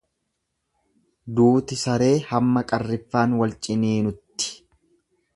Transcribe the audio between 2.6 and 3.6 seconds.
qarriffaan wal